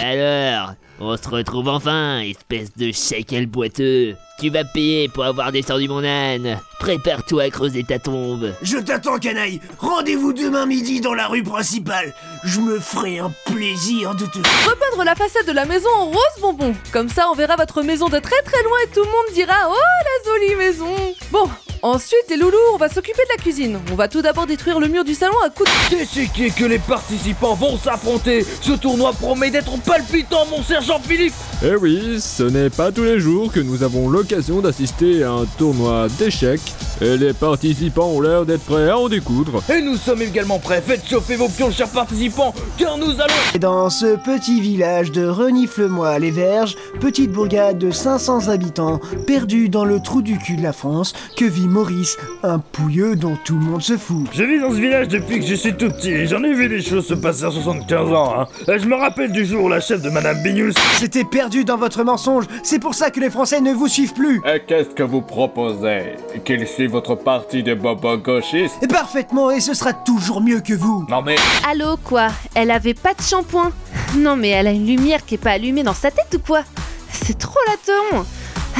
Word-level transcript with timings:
Alors, 0.00 0.74
on 0.98 1.16
se 1.16 1.28
retrouve 1.28 1.68
enfin, 1.68 2.20
espèce 2.20 2.76
de 2.76 2.90
shekel 2.90 3.46
boiteux. 3.46 4.16
Tu 4.40 4.50
vas 4.50 4.62
payer 4.64 5.08
pour 5.08 5.24
avoir 5.24 5.50
descendu 5.50 5.88
mon 5.88 6.04
âne. 6.04 6.60
Prépare-toi 6.78 7.42
à 7.42 7.50
creuser 7.50 7.82
ta 7.82 7.98
tombe. 7.98 8.54
Je 8.62 8.76
t'attends, 8.76 9.18
canaille. 9.18 9.60
Rendez-vous 9.78 10.32
demain 10.32 10.64
midi 10.64 11.00
dans 11.00 11.14
la 11.14 11.26
rue 11.26 11.42
principale. 11.42 12.14
Je 12.44 12.60
me 12.60 12.78
ferai 12.78 13.18
un 13.18 13.32
plaisir 13.46 14.14
de 14.14 14.26
te. 14.26 14.38
Repeindre 14.38 15.02
la 15.04 15.16
façade 15.16 15.44
de 15.46 15.52
la 15.52 15.64
maison 15.64 15.88
en 15.92 16.06
rose 16.06 16.40
bonbon. 16.40 16.72
Comme 16.92 17.08
ça, 17.08 17.28
on 17.32 17.34
verra 17.34 17.56
votre 17.56 17.82
maison 17.82 18.08
de 18.08 18.20
très 18.20 18.40
très 18.42 18.62
loin 18.62 18.78
et 18.84 18.94
tout 18.94 19.02
le 19.02 19.10
monde 19.10 19.34
dira 19.34 19.54
Oh 19.68 19.74
la 19.74 20.32
jolie 20.32 20.54
maison. 20.54 20.94
Bon, 21.32 21.50
ensuite 21.82 22.24
les 22.30 22.36
loulous, 22.36 22.56
on 22.74 22.76
va 22.76 22.88
s'occuper 22.88 23.22
de 23.22 23.36
la 23.36 23.42
cuisine. 23.42 23.78
On 23.92 23.94
va 23.94 24.08
tout 24.08 24.22
d'abord 24.22 24.46
détruire 24.46 24.80
le 24.80 24.88
mur 24.88 25.04
du 25.04 25.14
salon 25.14 25.36
à 25.44 25.50
coups 25.50 25.70
de. 25.90 25.96
Décidez 25.96 26.50
que 26.50 26.64
les 26.64 26.78
participants 26.78 27.54
vont 27.54 27.76
s'affronter. 27.76 28.44
Ce 28.60 28.72
tournoi 28.72 29.12
promet 29.12 29.50
d'être 29.50 29.80
palpitant, 29.82 30.46
mon 30.50 30.62
sergent 30.62 31.00
Philippe. 31.00 31.34
Eh 31.64 31.76
oui, 31.76 32.20
ce 32.20 32.42
n'est 32.42 32.70
pas 32.70 32.92
tous 32.92 33.04
les 33.04 33.20
jours 33.20 33.52
que 33.52 33.60
nous 33.60 33.82
avons 33.82 34.08
l'occasion 34.08 34.60
d'assister 34.60 35.24
à 35.24 35.32
un 35.32 35.44
tournoi 35.44 36.08
d'échecs, 36.18 36.60
et 37.00 37.16
les 37.16 37.32
participants 37.32 38.08
ont 38.08 38.20
l'air 38.20 38.44
d'être 38.44 38.64
prêts 38.64 38.88
à 38.88 38.98
en 38.98 39.08
découdre. 39.08 39.62
Et 39.68 39.80
nous 39.80 39.96
sommes 39.96 40.22
également 40.22 40.58
prêts. 40.58 40.82
Faites 40.84 41.08
chauffer 41.08 41.36
vos 41.36 41.48
pions, 41.48 41.70
chers 41.70 41.88
participants, 41.88 42.54
car 42.76 42.96
nous 42.96 43.20
allons. 43.20 43.58
Dans 43.60 43.90
ce 43.90 44.16
petit 44.16 44.60
village 44.60 45.12
de 45.12 45.26
Renifle-moi-les-Verges, 45.26 46.76
petite 47.00 47.32
bourgade 47.32 47.78
de 47.78 47.90
500 47.90 48.48
habitants, 48.48 49.00
perdu 49.26 49.68
dans 49.68 49.84
le 49.84 50.00
trou 50.00 50.22
du 50.22 50.38
cul 50.38 50.56
de 50.56 50.62
la 50.62 50.72
France, 50.72 51.12
que 51.36 51.44
vit 51.44 51.67
Maurice, 51.68 52.16
un 52.42 52.58
pouilleux 52.58 53.14
dont 53.14 53.36
tout 53.44 53.54
le 53.58 53.64
monde 53.64 53.82
se 53.82 53.96
fout. 53.96 54.26
Je 54.32 54.42
vis 54.42 54.60
dans 54.60 54.70
ce 54.70 54.76
village 54.76 55.08
depuis 55.08 55.40
que 55.40 55.46
je 55.46 55.54
suis 55.54 55.74
tout 55.74 55.88
petit 55.90 56.10
et 56.10 56.26
j'en 56.26 56.42
ai 56.42 56.54
vu 56.54 56.68
des 56.68 56.80
choses 56.80 57.06
se 57.06 57.14
passer 57.14 57.44
à 57.44 57.50
75 57.50 58.12
ans. 58.12 58.34
Hein. 58.40 58.46
Je 58.66 58.86
me 58.86 58.96
rappelle 58.96 59.32
du 59.32 59.44
jour 59.44 59.64
où 59.64 59.68
la 59.68 59.80
chef 59.80 60.02
de 60.02 60.10
Madame 60.10 60.42
Bignous 60.42 60.72
C'était 60.94 61.24
perdu 61.24 61.64
dans 61.64 61.76
votre 61.76 62.02
mensonge, 62.04 62.46
c'est 62.62 62.78
pour 62.78 62.94
ça 62.94 63.10
que 63.10 63.20
les 63.20 63.30
Français 63.30 63.60
ne 63.60 63.72
vous 63.72 63.88
suivent 63.88 64.14
plus. 64.14 64.40
Et 64.46 64.60
qu'est-ce 64.66 64.90
que 64.90 65.02
vous 65.02 65.20
proposez? 65.22 66.16
Qu'il 66.44 66.66
suive 66.66 66.90
votre 66.90 67.14
parti 67.14 67.62
de 67.62 67.74
bobo 67.74 68.16
gauchiste? 68.16 68.74
Et 68.82 68.88
Parfaitement, 68.88 69.50
et 69.50 69.60
ce 69.60 69.74
sera 69.74 69.92
toujours 69.92 70.40
mieux 70.40 70.60
que 70.60 70.74
vous. 70.74 71.06
Non 71.08 71.22
mais... 71.22 71.36
Allô, 71.70 71.96
quoi? 72.02 72.28
Elle 72.54 72.70
avait 72.70 72.94
pas 72.94 73.14
de 73.14 73.22
shampoing? 73.22 73.70
Non, 74.16 74.36
mais 74.36 74.48
elle 74.48 74.66
a 74.66 74.72
une 74.72 74.86
lumière 74.86 75.24
qui 75.24 75.34
est 75.34 75.38
pas 75.38 75.52
allumée 75.52 75.82
dans 75.82 75.94
sa 75.94 76.10
tête 76.10 76.34
ou 76.34 76.38
quoi? 76.38 76.62
C'est 77.10 77.38
trop 77.38 77.58
la 77.66 77.74
teon 77.76 78.24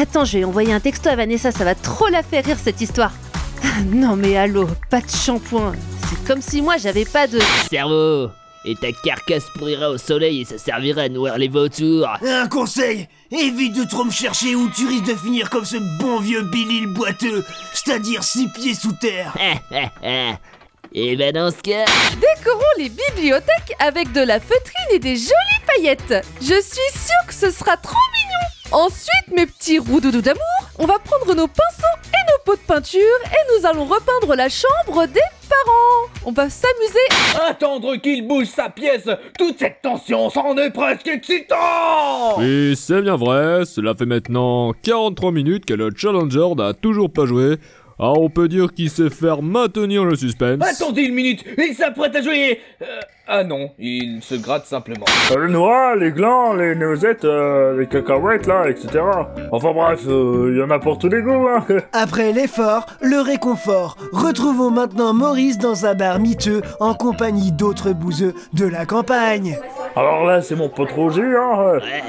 Attends, 0.00 0.24
je 0.24 0.38
vais 0.38 0.44
envoyer 0.44 0.72
un 0.72 0.78
texto 0.78 1.08
à 1.08 1.16
Vanessa, 1.16 1.50
ça 1.50 1.64
va 1.64 1.74
trop 1.74 2.06
la 2.06 2.22
faire 2.22 2.44
rire 2.44 2.56
cette 2.62 2.80
histoire. 2.80 3.12
Non, 3.86 4.14
mais 4.14 4.36
allô, 4.36 4.68
pas 4.90 5.00
de 5.00 5.10
shampoing. 5.10 5.72
C'est 6.08 6.24
comme 6.24 6.40
si 6.40 6.62
moi 6.62 6.76
j'avais 6.76 7.04
pas 7.04 7.26
de. 7.26 7.40
Cerveau 7.68 8.30
Et 8.64 8.76
ta 8.76 8.92
carcasse 8.92 9.46
pourrira 9.56 9.90
au 9.90 9.98
soleil 9.98 10.42
et 10.42 10.44
ça 10.44 10.56
servira 10.56 11.02
à 11.02 11.08
nourrir 11.08 11.36
les 11.36 11.48
vautours. 11.48 12.08
Un 12.24 12.46
conseil 12.46 13.08
Évite 13.32 13.76
de 13.76 13.84
trop 13.84 14.04
me 14.04 14.10
chercher 14.10 14.54
ou 14.54 14.68
tu 14.70 14.86
risques 14.86 15.06
de 15.06 15.14
finir 15.14 15.50
comme 15.50 15.64
ce 15.64 15.76
bon 16.00 16.20
vieux 16.20 16.42
Billy 16.42 16.82
le 16.82 16.88
boiteux, 16.88 17.44
c'est-à-dire 17.72 18.22
six 18.22 18.48
pieds 18.48 18.74
sous 18.74 18.92
terre. 18.92 19.36
Et 20.92 21.16
ben 21.16 21.32
dans 21.32 21.50
ce 21.50 21.56
cas... 21.56 21.84
Décorons 22.14 22.62
les 22.78 22.88
bibliothèques 22.88 23.74
avec 23.78 24.12
de 24.12 24.20
la 24.20 24.40
feutrine 24.40 24.92
et 24.92 24.98
des 24.98 25.16
jolies 25.16 25.64
paillettes. 25.66 26.24
Je 26.40 26.60
suis 26.60 26.98
sûre 26.98 27.26
que 27.26 27.34
ce 27.34 27.50
sera 27.50 27.76
trop 27.76 27.96
mignon. 28.12 28.17
Ensuite, 28.70 29.34
mes 29.34 29.46
petits 29.46 29.78
roudoudous 29.78 30.20
d'amour, 30.20 30.42
on 30.78 30.84
va 30.84 30.98
prendre 30.98 31.34
nos 31.34 31.46
pinceaux 31.46 31.98
et 32.04 32.30
nos 32.30 32.44
pots 32.44 32.54
de 32.56 32.66
peinture 32.66 33.00
et 33.24 33.58
nous 33.58 33.66
allons 33.66 33.86
repeindre 33.86 34.34
la 34.36 34.50
chambre 34.50 35.06
des 35.06 35.20
parents. 35.48 36.10
On 36.26 36.32
va 36.32 36.50
s'amuser. 36.50 37.46
Attendre 37.48 37.96
qu'il 37.96 38.28
bouge 38.28 38.48
sa 38.48 38.68
pièce. 38.68 39.08
Toute 39.38 39.58
cette 39.58 39.80
tension, 39.80 40.28
c'en 40.28 40.54
est 40.58 40.70
presque 40.70 41.08
excitant. 41.08 42.36
Oui, 42.38 42.76
c'est 42.76 43.00
bien 43.00 43.16
vrai, 43.16 43.64
cela 43.64 43.94
fait 43.94 44.04
maintenant 44.04 44.74
43 44.82 45.32
minutes 45.32 45.64
que 45.64 45.72
le 45.74 45.88
Challenger 45.96 46.54
n'a 46.54 46.74
toujours 46.74 47.10
pas 47.10 47.24
joué. 47.24 47.56
Ah, 48.00 48.12
on 48.12 48.30
peut 48.30 48.46
dire 48.46 48.72
qu'il 48.72 48.90
sait 48.90 49.10
faire 49.10 49.42
maintenir 49.42 50.04
le 50.04 50.14
suspense. 50.14 50.62
Attendez 50.62 51.02
une 51.02 51.14
minute, 51.14 51.44
il 51.58 51.74
s'apprête 51.74 52.14
à 52.14 52.22
jouer. 52.22 52.60
Euh, 52.80 53.00
ah 53.26 53.42
non, 53.42 53.72
il 53.76 54.22
se 54.22 54.36
gratte 54.36 54.66
simplement. 54.66 55.04
Euh, 55.32 55.36
Le 55.36 55.48
noix, 55.48 55.96
les 55.96 56.12
glands, 56.12 56.54
les 56.54 56.76
noisettes, 56.76 57.24
euh, 57.24 57.76
les 57.76 57.88
cacahuètes 57.88 58.46
là, 58.46 58.70
etc. 58.70 59.04
Enfin 59.50 59.72
bref, 59.72 60.00
il 60.06 60.56
y 60.56 60.62
en 60.62 60.70
a 60.70 60.78
pour 60.78 60.98
tous 60.98 61.08
les 61.08 61.22
goûts, 61.22 61.48
hein. 61.48 61.66
Après 61.92 62.32
l'effort, 62.32 62.86
le 63.02 63.20
réconfort. 63.20 63.96
Retrouvons 64.12 64.70
maintenant 64.70 65.12
Maurice 65.12 65.58
dans 65.58 65.84
un 65.84 65.94
bar 65.96 66.20
miteux 66.20 66.62
en 66.78 66.94
compagnie 66.94 67.50
d'autres 67.50 67.92
bouseux 67.92 68.32
de 68.52 68.64
la 68.66 68.86
campagne. 68.86 69.58
Alors 69.96 70.24
là, 70.24 70.40
c'est 70.40 70.54
mon 70.54 70.68
pote 70.68 70.92
Roger, 70.92 71.36
hein. 71.36 71.80
Ouais, 71.82 72.00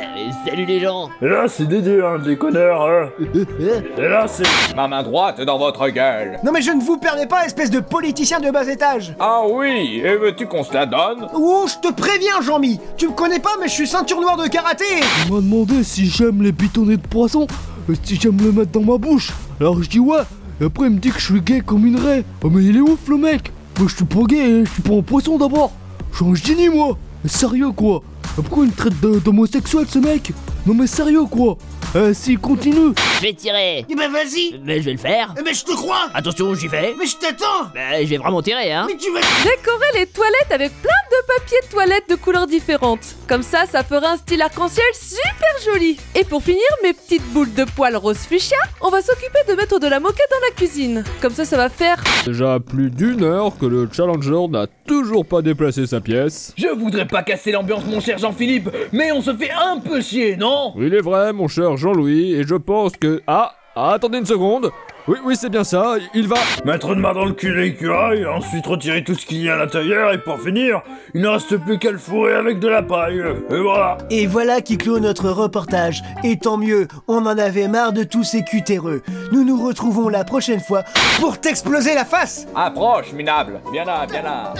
salut 0.46 0.66
les 0.66 0.80
gens 0.80 1.10
Et 1.22 1.28
là, 1.28 1.48
c'est 1.48 1.66
Dédé, 1.66 2.00
hein, 2.02 2.18
le 2.18 2.24
déconneur, 2.24 2.82
hein. 2.84 3.10
Et 3.98 4.08
là, 4.08 4.28
c'est... 4.28 4.44
Ma 4.76 4.88
main 4.88 5.02
droite 5.02 5.42
dans 5.42 5.58
votre 5.58 5.79
gueule 5.88 6.40
Non 6.44 6.52
mais 6.52 6.62
je 6.62 6.72
ne 6.72 6.82
vous 6.82 6.98
permets 6.98 7.26
pas, 7.28 7.46
espèce 7.46 7.70
de 7.72 7.80
politicien 7.80 8.40
de 8.40 8.52
bas 8.52 8.68
étage. 8.68 9.16
Ah 9.20 9.42
oui, 9.50 10.02
et 10.04 10.16
veux-tu 10.18 10.46
qu'on 10.48 10.64
se 10.64 10.74
la 10.74 10.86
donne? 10.86 11.28
Oh, 11.34 11.66
je 11.68 11.88
te 11.88 11.94
préviens, 11.94 12.42
Jean-Mi. 12.42 12.80
Tu 12.98 13.08
me 13.08 13.14
connais 13.14 13.40
pas, 13.40 13.52
mais 13.62 13.68
je 13.68 13.74
suis 13.74 13.88
ceinture 13.88 14.20
noire 14.20 14.36
de 14.38 14.48
karaté. 14.48 14.84
Il 15.26 15.34
m'a 15.34 15.40
demandé 15.42 15.84
si 15.84 16.06
j'aime 16.08 16.42
les 16.44 16.52
pitonnés 16.54 16.98
de 16.98 17.08
poisson, 17.08 17.48
et 17.90 17.94
si 18.04 18.20
j'aime 18.20 18.38
le 18.44 18.52
mettre 18.52 18.72
dans 18.72 18.84
ma 18.84 18.98
bouche. 18.98 19.32
Alors 19.62 19.82
je 19.82 19.90
dis 19.90 20.00
ouais, 20.00 20.20
et 20.62 20.66
après 20.66 20.88
il 20.88 20.92
me 20.94 21.00
dit 21.00 21.10
que 21.12 21.20
je 21.20 21.26
suis 21.32 21.42
gay 21.42 21.62
comme 21.66 21.86
une 21.86 21.98
raie. 21.98 22.24
Oh 22.44 22.50
mais 22.50 22.64
il 22.64 22.76
est 22.78 22.82
ouf 22.82 23.08
le 23.08 23.18
mec. 23.18 23.52
Moi 23.80 23.88
je 23.88 23.96
suis 23.96 24.06
pas 24.06 24.24
gay, 24.28 24.42
hein, 24.44 24.64
je 24.66 24.72
suis 24.72 24.82
pas 24.82 24.94
un 24.96 25.02
poisson 25.02 25.38
d'abord. 25.38 25.72
Je 26.12 26.18
suis 26.18 26.26
un 26.26 26.36
génie 26.36 26.70
moi. 26.70 26.98
Mais 27.24 27.30
Sérieux 27.30 27.72
quoi. 27.72 28.02
Et 28.38 28.42
Pourquoi 28.42 28.64
il 28.66 28.70
me 28.72 28.76
traite 28.76 29.00
de- 29.02 29.20
d'homosexuel 29.20 29.86
ce 29.90 30.00
mec? 30.00 30.32
Non 30.66 30.74
mais 30.74 30.88
sérieux 30.88 31.24
quoi 31.26 31.58
Euh, 31.96 32.14
s'il 32.14 32.38
continue. 32.38 32.94
Je 33.18 33.22
vais 33.22 33.34
tirer. 33.34 33.84
Eh 33.90 33.96
ben 33.96 34.12
vas-y. 34.12 34.60
Mais 34.64 34.78
je 34.80 34.86
vais 34.86 34.92
le 34.92 35.00
faire. 35.00 35.34
Eh 35.40 35.42
ben 35.42 35.54
je 35.54 35.64
te 35.64 35.72
crois. 35.72 36.10
Attention, 36.14 36.54
j'y 36.54 36.68
vais. 36.68 36.94
Mais 37.00 37.08
je 37.08 37.16
t'attends. 37.18 37.72
Bah, 37.74 38.02
je 38.02 38.06
vais 38.08 38.18
vraiment 38.18 38.44
tirer, 38.44 38.72
hein. 38.72 38.86
Mais 38.88 38.96
tu 38.96 39.12
vas... 39.12 39.22
Décorer 39.22 39.88
les 39.96 40.06
toilettes 40.06 40.52
avec 40.52 40.72
plein 40.84 40.92
de 41.12 41.40
papier 41.40 41.58
de 41.64 41.72
toilette 41.72 42.08
de 42.08 42.16
couleurs 42.16 42.46
différentes. 42.46 43.16
Comme 43.28 43.42
ça, 43.42 43.66
ça 43.66 43.84
fera 43.84 44.12
un 44.12 44.18
style 44.18 44.42
arc-en-ciel 44.42 44.86
super 44.94 45.74
joli. 45.74 45.98
Et 46.14 46.24
pour 46.24 46.44
finir, 46.44 46.62
mes 46.84 46.94
petites 46.94 47.26
boules 47.34 47.54
de 47.56 47.64
poils 47.64 47.96
rose 47.98 48.20
fuchsia, 48.20 48.58
on 48.82 48.90
va 48.90 49.02
s'occuper 49.02 49.40
de 49.48 49.54
mettre 49.56 49.80
de 49.80 49.88
la 49.88 50.00
moquette 50.00 50.30
dans 50.30 50.48
la 50.48 50.56
cuisine. 50.56 51.04
Comme 51.22 51.34
ça, 51.34 51.44
ça 51.44 51.58
va 51.58 51.70
faire 51.70 51.98
Déjà 52.26 52.60
plus 52.60 52.92
d'une 52.92 53.24
heure 53.24 53.58
que 53.58 53.66
le 53.66 53.88
Challenger 53.92 54.48
n'a 54.50 54.68
toujours 54.86 55.26
pas 55.26 55.42
déplacé 55.42 55.88
sa 55.88 56.02
pièce. 56.02 56.54
Je 56.58 56.68
voudrais 56.68 57.08
pas 57.08 57.24
casser 57.24 57.52
l'ambiance, 57.52 57.86
mon 57.86 58.00
cher 58.02 58.18
Jean-Philippe, 58.18 58.70
mais 58.92 59.12
on 59.12 59.22
se 59.22 59.34
fait 59.34 59.52
un 59.52 59.80
peu 59.80 60.02
chier, 60.02 60.36
non? 60.36 60.74
Il 60.78 60.94
est 60.94 61.02
vrai, 61.02 61.34
mon 61.34 61.48
cher 61.48 61.78
Jean-Louis, 61.78 62.34
et 62.34 62.44
je 62.44 62.56
pense 62.56 62.98
que... 62.98 63.22
Ah, 63.26 63.56
attendez 63.76 64.20
une 64.20 64.26
seconde 64.26 64.70
Oui, 65.10 65.18
oui, 65.26 65.36
c'est 65.36 65.50
bien 65.50 65.64
ça, 65.64 65.96
il 66.14 66.28
va... 66.28 66.36
Mettre 66.66 66.92
une 66.92 67.00
main 67.00 67.14
dans 67.14 67.26
le 67.26 67.34
cul 67.34 67.50
de 67.50 67.56
l'écureuil, 67.56 68.28
ensuite 68.28 68.68
retirer 68.68 69.04
tout 69.04 69.16
ce 69.16 69.26
qu'il 69.26 69.42
y 69.42 69.50
a 69.50 69.56
à 69.56 69.58
l'intérieur, 69.58 70.14
et 70.14 70.20
pour 70.20 70.40
finir, 70.40 70.84
il 71.16 71.22
ne 71.22 71.28
reste 71.30 71.58
plus 71.58 71.80
qu'à 71.80 71.90
le 71.90 71.98
fourrer 71.98 72.36
avec 72.36 72.60
de 72.60 72.68
la 72.68 72.84
paille. 72.84 73.24
Et 73.50 73.60
voilà. 73.60 73.98
Et 74.12 74.28
voilà 74.28 74.62
qui 74.62 74.78
clôt 74.78 75.00
notre 75.00 75.32
reportage. 75.32 76.04
Et 76.24 76.38
tant 76.38 76.58
mieux, 76.58 76.88
on 77.08 77.26
en 77.26 77.40
avait 77.40 77.68
marre 77.68 77.92
de 77.92 78.04
tous 78.04 78.24
ces 78.24 78.44
cutéreux. 78.44 79.02
Nous 79.32 79.44
nous 79.44 79.60
retrouvons 79.60 80.10
la 80.10 80.24
prochaine 80.24 80.60
fois 80.60 80.84
pour 81.20 81.40
t'exploser 81.40 81.96
la 81.96 82.06
face 82.06 82.46
Approche, 82.56 83.12
minable 83.12 83.62
Viens 83.72 83.86
là, 83.86 84.06
viens 84.08 84.22
là 84.22 84.54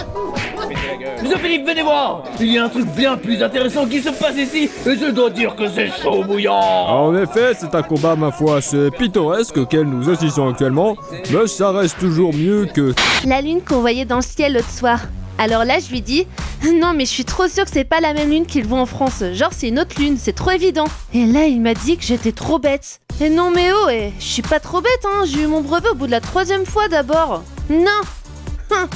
gueule 0.98 1.30
Jean-Philippe, 1.30 1.66
venez 1.66 1.82
voir 1.82 2.24
Il 2.40 2.52
y 2.52 2.58
a 2.58 2.64
un 2.64 2.68
truc 2.68 2.86
bien 2.86 3.16
plus 3.16 3.42
intéressant 3.42 3.86
qui 3.86 4.00
se 4.00 4.10
passe 4.10 4.36
ici, 4.36 4.70
et 4.86 4.96
je 4.96 5.10
dois 5.10 5.30
dire 5.30 5.54
que 5.56 5.68
c'est 5.68 5.88
chaud 5.88 6.24
bouillant 6.24 6.58
En 6.58 7.16
effet, 7.16 7.52
c'est 7.58 7.74
un 7.74 7.82
combat, 7.82 8.16
ma 8.16 8.30
foi, 8.30 8.56
assez 8.56 8.90
pittoresque 8.90 9.56
auquel 9.56 9.84
nous 9.84 10.10
assistons 10.10 10.39
actuellement, 10.48 10.96
mais 11.30 11.46
ça 11.46 11.70
reste 11.72 11.98
toujours 11.98 12.34
mieux 12.34 12.66
que... 12.66 12.94
La 13.26 13.40
lune 13.40 13.60
qu'on 13.66 13.80
voyait 13.80 14.04
dans 14.04 14.16
le 14.16 14.22
ciel 14.22 14.54
l'autre 14.54 14.70
soir. 14.70 15.00
Alors 15.38 15.64
là, 15.64 15.78
je 15.78 15.90
lui 15.90 16.02
dis 16.02 16.26
Non, 16.64 16.92
mais 16.94 17.06
je 17.06 17.10
suis 17.10 17.24
trop 17.24 17.48
sûre 17.48 17.64
que 17.64 17.70
c'est 17.70 17.84
pas 17.84 18.00
la 18.00 18.12
même 18.12 18.30
lune 18.30 18.46
qu'ils 18.46 18.66
voient 18.66 18.80
en 18.80 18.86
France. 18.86 19.22
Genre, 19.32 19.52
c'est 19.52 19.68
une 19.68 19.78
autre 19.78 19.98
lune, 19.98 20.16
c'est 20.18 20.34
trop 20.34 20.50
évident. 20.50 20.86
Et 21.14 21.24
là, 21.24 21.46
il 21.46 21.60
m'a 21.62 21.72
dit 21.74 21.96
que 21.96 22.04
j'étais 22.04 22.32
trop 22.32 22.58
bête. 22.58 23.00
Et 23.22 23.30
non, 23.30 23.50
mais 23.50 23.70
oh, 23.72 23.88
eh, 23.90 24.12
je 24.18 24.24
suis 24.24 24.42
pas 24.42 24.60
trop 24.60 24.80
bête, 24.80 25.04
hein. 25.06 25.24
J'ai 25.24 25.42
eu 25.42 25.46
mon 25.46 25.62
brevet 25.62 25.88
au 25.88 25.94
bout 25.94 26.06
de 26.06 26.10
la 26.10 26.20
troisième 26.20 26.66
fois 26.66 26.88
d'abord. 26.88 27.42
Non 27.70 28.00
Hum. 28.70 28.86